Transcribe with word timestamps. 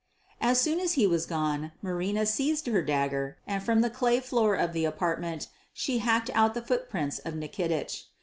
As 0.41 0.59
soon 0.59 0.79
as 0.79 0.93
he 0.93 1.05
was 1.05 1.27
gone, 1.27 1.73
Marina 1.83 2.25
seized 2.25 2.65
her 2.65 2.81
dagger, 2.81 3.37
and 3.45 3.61
from 3.61 3.81
the 3.81 3.89
clay 3.91 4.19
floor 4.19 4.55
of 4.55 4.73
the 4.73 4.83
apartment 4.83 5.47
she 5.73 5.99
hacked 5.99 6.31
out 6.33 6.55
the 6.55 6.61
footprints 6.63 7.19
of 7.19 7.35
Nikitich. 7.35 8.05